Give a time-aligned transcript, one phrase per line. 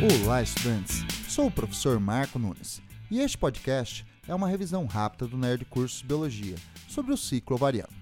[0.00, 1.02] Olá, estudantes!
[1.28, 2.80] Sou o professor Marco Nunes
[3.10, 6.54] e este podcast é uma revisão rápida do Nerd Cursos Biologia
[6.86, 7.92] sobre o ciclo ovariano.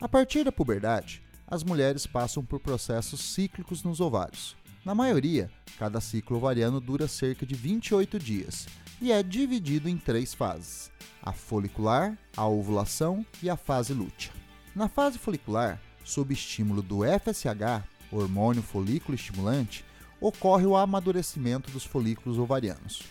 [0.00, 4.56] A partir da puberdade, as mulheres passam por processos cíclicos nos ovários.
[4.84, 8.68] Na maioria, cada ciclo ovariano dura cerca de 28 dias
[9.00, 14.30] e é dividido em três fases: a folicular, a ovulação e a fase lútea.
[14.76, 19.84] Na fase folicular, sob estímulo do FSH, hormônio folículo estimulante,
[20.22, 23.02] ocorre o amadurecimento dos folículos ovarianos.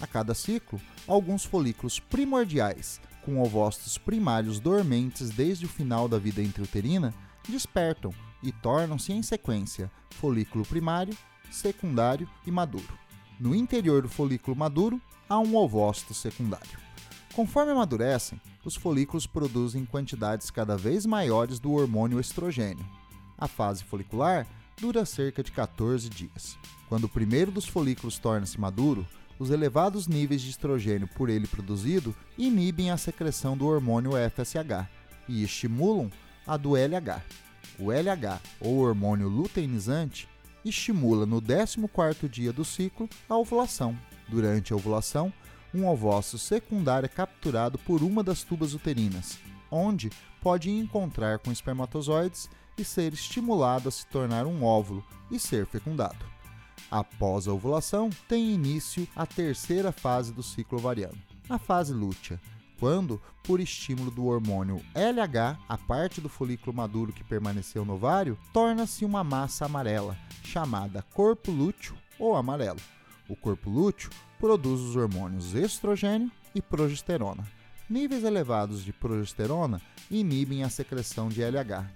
[0.00, 6.42] A cada ciclo, alguns folículos primordiais, com ovócitos primários dormentes desde o final da vida
[6.42, 7.14] intrauterina,
[7.48, 11.16] despertam e tornam-se em sequência folículo primário,
[11.50, 12.98] secundário e maduro.
[13.38, 16.78] No interior do folículo maduro, há um ovócito secundário.
[17.34, 22.84] Conforme amadurecem, os folículos produzem quantidades cada vez maiores do hormônio estrogênio.
[23.38, 24.46] A fase folicular
[24.78, 26.58] dura cerca de 14 dias.
[26.88, 29.06] Quando o primeiro dos folículos torna-se maduro,
[29.38, 34.88] os elevados níveis de estrogênio por ele produzido inibem a secreção do hormônio FSH
[35.28, 36.10] e estimulam
[36.46, 37.22] a do LH.
[37.78, 40.28] O LH, ou hormônio luteinizante,
[40.64, 43.96] estimula no 14º dia do ciclo a ovulação.
[44.28, 45.32] Durante a ovulação,
[45.74, 49.38] um ovócito secundário é capturado por uma das tubas uterinas,
[49.70, 55.66] onde pode encontrar com espermatozoides e ser estimulado a se tornar um óvulo e ser
[55.66, 56.24] fecundado.
[56.90, 61.18] Após a ovulação, tem início a terceira fase do ciclo ovariano,
[61.48, 62.40] a fase lútea,
[62.78, 68.38] quando, por estímulo do hormônio LH, a parte do folículo maduro que permaneceu no ovário
[68.52, 72.80] torna-se uma massa amarela, chamada corpo lúteo ou amarelo.
[73.28, 77.44] O corpo lúteo produz os hormônios estrogênio e progesterona.
[77.88, 79.80] Níveis elevados de progesterona
[80.10, 81.88] inibem a secreção de LH.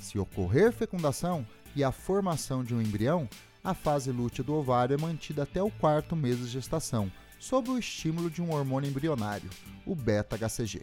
[0.00, 3.28] Se ocorrer fecundação e a formação de um embrião,
[3.62, 7.78] a fase lútea do ovário é mantida até o quarto mês de gestação, sob o
[7.78, 9.50] estímulo de um hormônio embrionário,
[9.86, 10.82] o beta-HCG.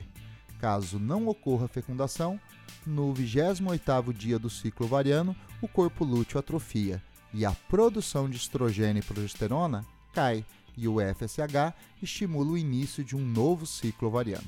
[0.60, 2.40] Caso não ocorra fecundação,
[2.86, 7.02] no 28º dia do ciclo ovariano, o corpo lúteo atrofia
[7.34, 10.46] e a produção de estrogênio e progesterona cai,
[10.78, 14.48] e o FSH estimula o início de um novo ciclo ovariano.